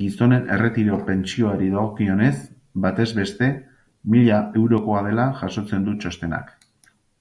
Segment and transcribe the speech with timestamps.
[0.00, 2.30] Gizonen erretiro-pentsioari dagokionez,
[2.84, 3.48] batez beste
[4.14, 6.54] mila eurokoa dela jasotzen du txostenak.